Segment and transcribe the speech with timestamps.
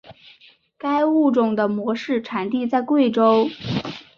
[0.79, 3.47] 该物种的模式产地在贵州。